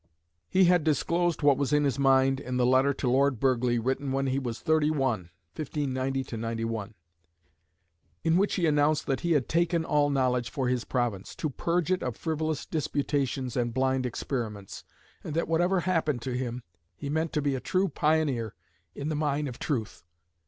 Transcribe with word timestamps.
He 0.49 0.63
had 0.63 0.83
disclosed 0.83 1.43
what 1.43 1.59
was 1.59 1.71
in 1.71 1.83
his 1.83 1.99
mind 1.99 2.39
in 2.39 2.57
the 2.57 2.65
letter 2.65 2.91
to 2.91 3.07
Lord 3.07 3.39
Burghley, 3.39 3.77
written 3.77 4.11
when 4.11 4.25
he 4.25 4.39
was 4.39 4.59
thirty 4.59 4.89
one 4.89 5.29
(1590/91), 5.55 6.95
in 8.23 8.35
which 8.35 8.55
he 8.55 8.65
announced 8.65 9.05
that 9.05 9.19
he 9.19 9.33
had 9.33 9.47
"taken 9.47 9.85
all 9.85 10.09
knowledge 10.09 10.49
for 10.49 10.67
his 10.67 10.85
province," 10.85 11.35
to 11.35 11.51
"purge 11.51 11.91
it 11.91 12.01
of 12.01 12.15
'frivolous 12.17 12.65
disputations' 12.65 13.55
and 13.55 13.75
'blind 13.75 14.07
experiments,' 14.07 14.83
and 15.23 15.35
that 15.35 15.47
whatever 15.47 15.81
happened 15.81 16.23
to 16.23 16.35
him, 16.35 16.63
he 16.95 17.07
meant 17.07 17.31
to 17.33 17.39
be 17.43 17.53
a 17.53 17.59
'true 17.59 17.87
pioneer 17.87 18.55
in 18.95 19.07
the 19.09 19.15
mine 19.15 19.45
of 19.47 19.59
truth.'" 19.59 20.03